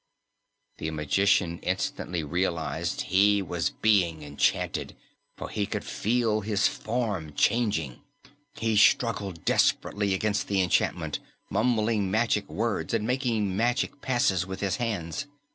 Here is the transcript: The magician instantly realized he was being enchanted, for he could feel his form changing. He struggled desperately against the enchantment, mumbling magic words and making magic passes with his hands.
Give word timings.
The 0.79 0.89
magician 0.89 1.59
instantly 1.59 2.23
realized 2.23 3.01
he 3.01 3.39
was 3.43 3.69
being 3.69 4.23
enchanted, 4.23 4.95
for 5.37 5.47
he 5.49 5.67
could 5.67 5.83
feel 5.83 6.41
his 6.41 6.67
form 6.67 7.33
changing. 7.33 8.01
He 8.55 8.77
struggled 8.77 9.45
desperately 9.45 10.15
against 10.15 10.47
the 10.47 10.59
enchantment, 10.63 11.19
mumbling 11.51 12.09
magic 12.09 12.49
words 12.49 12.95
and 12.95 13.05
making 13.05 13.55
magic 13.55 14.01
passes 14.01 14.43
with 14.43 14.59
his 14.61 14.77
hands. 14.77 15.27